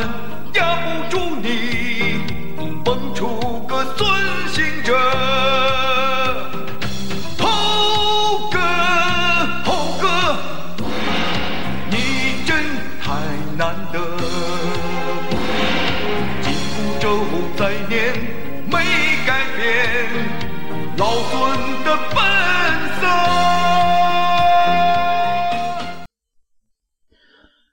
[0.00, 0.59] Quando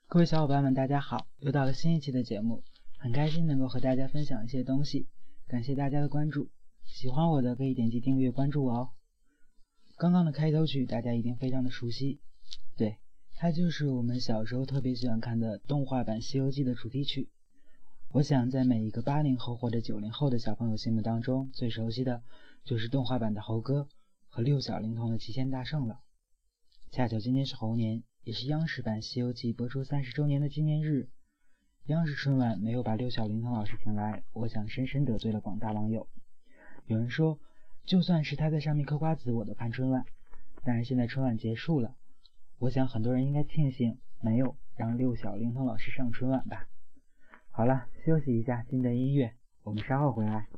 [0.09, 1.27] 各位小伙伴们，大家好！
[1.39, 2.63] 又到了新一期的节目，
[2.97, 5.09] 很开心能够和大家分享一些东西，
[5.49, 6.49] 感谢大家的关注。
[6.85, 8.89] 喜欢我的可以点击订阅关注我哦。
[9.97, 12.21] 刚刚的开头曲大家一定非常的熟悉，
[12.77, 12.99] 对，
[13.35, 17.29] 它就是我们小时候特别喜欢看的动画版《西游记》的主题曲。
[18.13, 22.23] 我想在每一个八零后或者九零后的小朋友心目当中，最熟悉的
[22.63, 23.89] 就是动画版的猴哥
[24.29, 25.99] 和六小龄童的齐天大圣了。
[26.91, 31.07] 恰巧今天是猴年，也是央视版《西游记》播出三十周年的纪念日。
[31.85, 36.09] 央视春晚没有把六小龄童老师请来，我想深深得罪了广大网友。
[36.87, 37.39] 有人说。
[37.85, 40.03] 就算是他在上面嗑瓜子，我都看春晚。
[40.65, 41.95] 但是现在春晚结束了，
[42.59, 46.67] 我想很多人应该庆幸没有让六小龄童老师上春晚吧。
[47.49, 50.49] 好了，休息一下，进段音乐，我们稍后回来。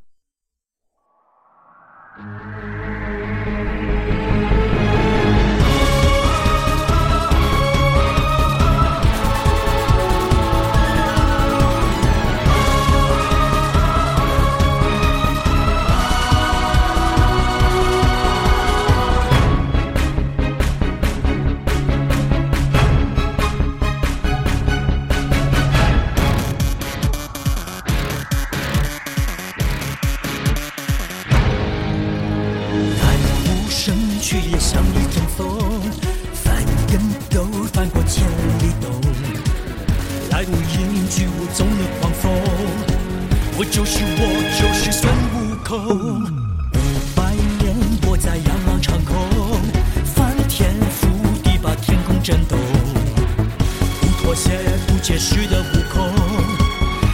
[52.38, 54.52] 不妥协、
[54.88, 56.14] 不解释的悟空，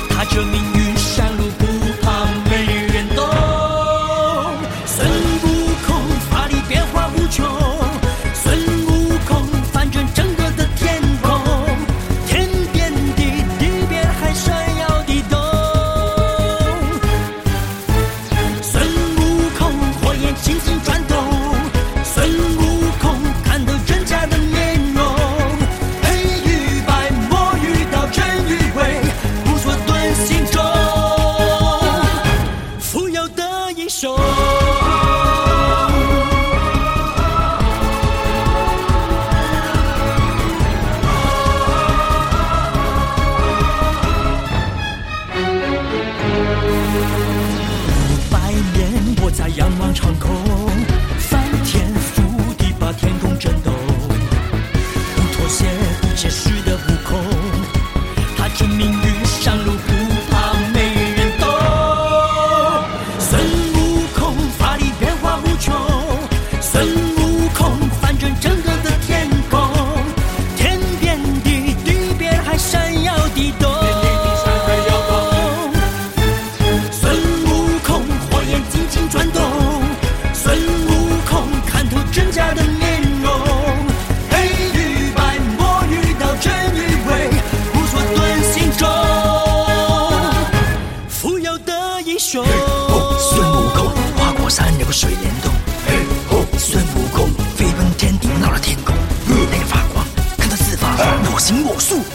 [0.10, 0.65] 他证明。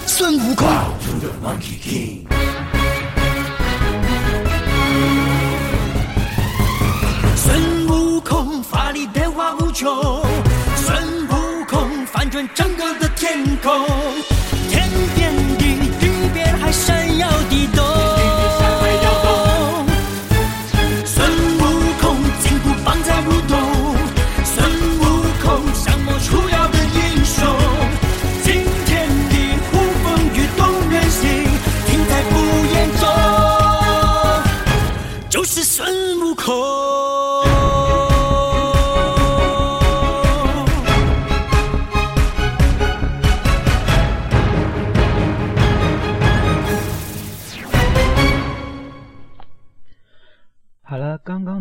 [0.06, 0.38] 孙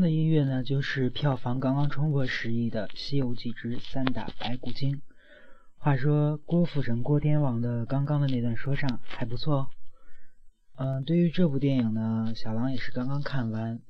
[0.10, 4.96] 音乐呢就是票房刚刚冲破十亿的《西游记之三打白骨精》。
[5.78, 9.68] 话说郭富城、郭天王的刚刚的那段说唱还不错哦。
[10.76, 13.82] 嗯，对于这部电影呢，小狼也是刚刚看完。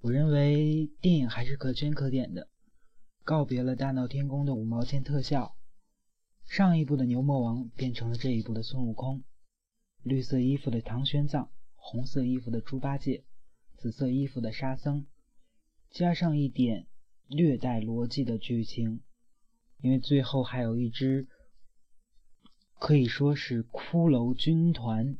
[0.00, 2.48] 我认为电影还是可圈可点的。
[3.24, 5.56] 告别了大闹天宫的五毛钱特效，
[6.46, 9.24] 上一部的牛魔王变成了这一部的孙悟空。
[10.02, 13.24] 绿色衣服的唐玄奘，红色衣服的猪八戒，
[13.78, 15.06] 紫色衣服的沙僧。
[15.94, 16.88] 加上一点
[17.28, 19.00] 略带逻辑的剧情，
[19.80, 21.28] 因为最后还有一支
[22.80, 25.16] 可以说是骷髅军团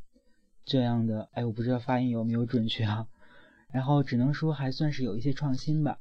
[0.65, 3.07] 这样的，哎，我不知道发音有没有准确啊。
[3.71, 6.01] 然后只能说还算是有一些创新吧。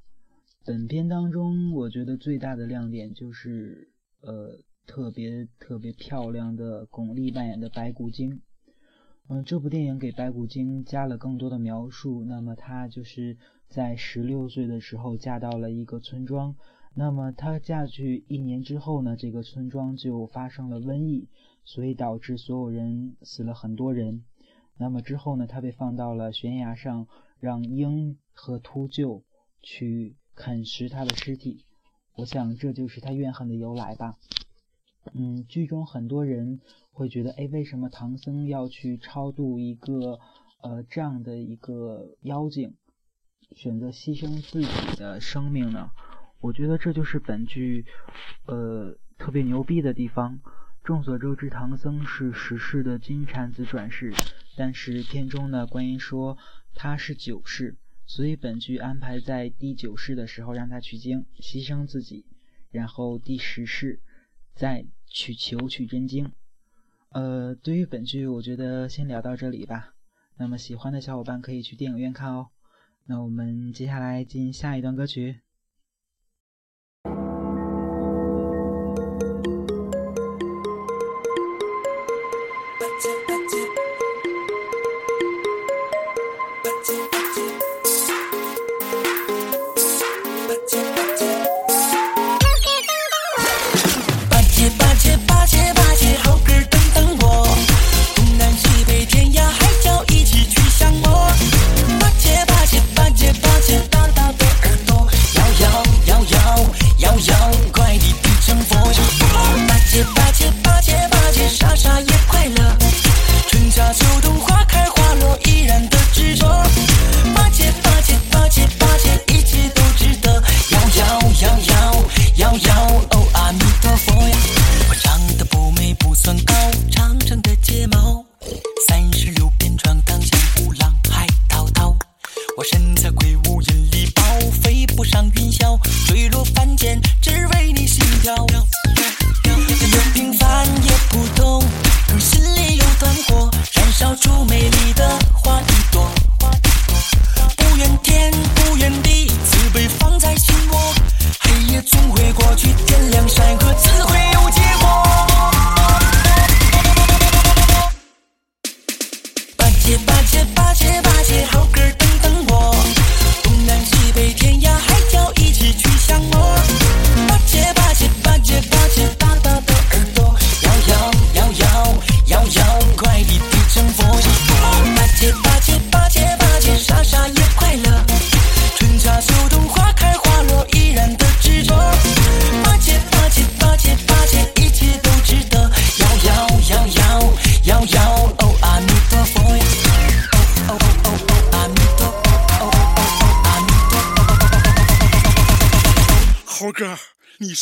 [0.65, 3.91] 本片当中，我觉得最大的亮点就是
[4.21, 8.41] 呃特别特别漂亮的巩俐扮演的白骨精。
[9.29, 12.25] 嗯，这部电影给白骨精加了更多的描述。
[12.25, 13.37] 那么她就是
[13.73, 16.55] 在十六岁的时候嫁到了一个村庄。
[16.93, 21.27] 那么她嫁去一年之后呢，这个村庄就发生了瘟疫，
[21.65, 24.23] 所以导致所有人死了很多人。
[24.77, 27.07] 那么之后呢，她被放到了悬崖上，
[27.39, 29.23] 让鹰和秃鹫
[29.63, 31.65] 去啃食她的尸体。
[32.15, 34.19] 我想这就是她怨恨的由来吧。
[35.15, 36.61] 嗯，剧中很多人
[36.91, 40.19] 会觉得，哎，为什么唐僧要去超度一个
[40.61, 42.75] 呃这样的一个妖精，
[43.55, 45.91] 选择牺牲自己的生命呢？
[46.39, 47.85] 我觉得这就是本剧
[48.45, 50.39] 呃特别牛逼的地方。
[50.83, 54.13] 众所周知，唐僧是十世的金蝉子转世，
[54.57, 56.37] 但是片中呢，观音说
[56.73, 62.25] 他是九世，所以本剧安排在第九世的时候让他取经牺牲自己，
[62.71, 63.99] 然后第十世。
[64.55, 66.31] 再去求取真经。
[67.09, 69.95] 呃，对于本剧，我觉得先聊到这里吧。
[70.37, 72.49] 那么喜欢的小伙伴可以去电影院看哦。
[73.05, 75.41] 那我们接下来进行下一段歌曲。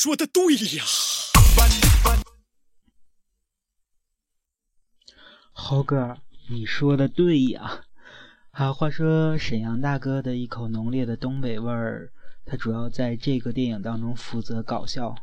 [0.04, 0.84] 说的对呀，
[5.54, 6.18] 猴哥，
[6.50, 7.86] 你说的对呀。
[8.50, 12.12] 好，话说沈阳大哥的一口浓烈的东北味儿，
[12.46, 15.14] 他主要在这个电影当中负责搞笑。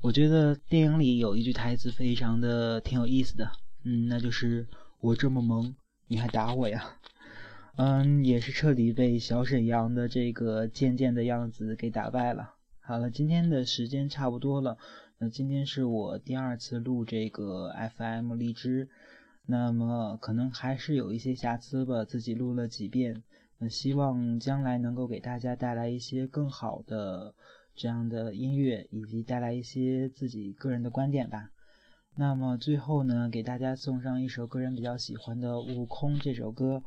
[0.00, 3.52] 我觉得电影里有一句台词非常的挺有意思的，
[3.84, 4.66] 嗯，那就是
[4.98, 5.76] 我这么萌，
[6.08, 6.96] 你还打我呀？
[7.76, 12.55] 嗯，也是彻底被小沈阳的这个贱贱的样子给打败了。
[12.88, 14.78] 好了，今天的时间差不多了。
[15.18, 18.88] 那今天是我第二次录这个 FM 荔枝，
[19.44, 23.24] 那么可能还是有一些瑕疵吧，自己录了几遍。
[23.58, 27.34] 那希望将来能够给大家带来一些更好的
[27.74, 31.50] 这样的音乐，以及带来一些自己个人的观点吧。
[32.14, 36.84] 那么最后呢，给大家送上一首个人比较喜欢的《悟空》这首歌。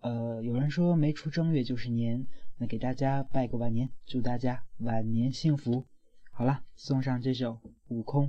[0.00, 2.26] 呃，有人说没出正月就是年。
[2.58, 5.84] 那给大家拜个晚年，祝大家晚年幸福。
[6.30, 7.52] 好了，送上这首
[7.88, 8.28] 《悟空》。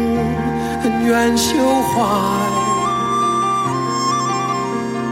[1.11, 2.01] 恩怨休怀，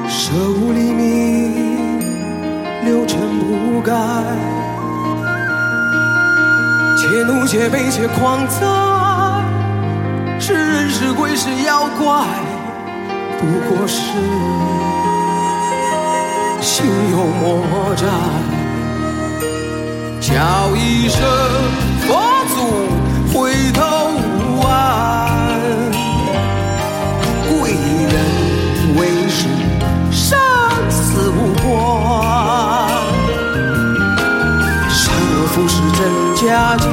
[0.07, 1.99] 舍吾黎明，
[2.85, 3.91] 六尘不改。
[6.95, 8.65] 且怒且悲且狂哉，
[10.39, 12.25] 是人是鬼是妖怪，
[13.37, 14.13] 不过是
[16.61, 18.07] 心有魔债。
[20.21, 21.19] 叫一声
[22.01, 22.07] 佛
[22.55, 22.57] 祖
[36.49, 36.87] 佳节，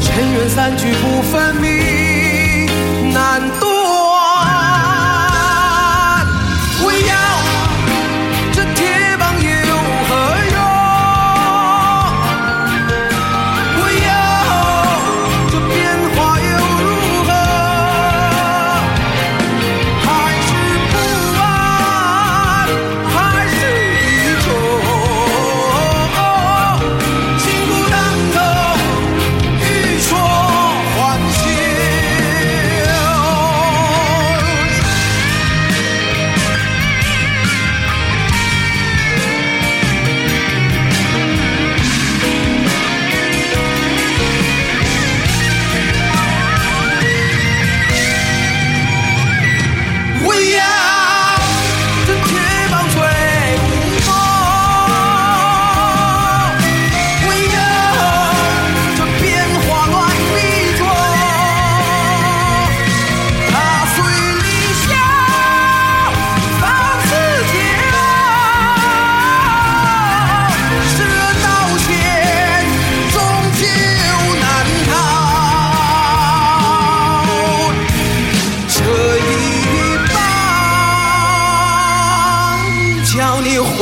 [0.00, 3.40] 尘缘散聚不分明，难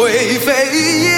[0.01, 1.10] 会飞。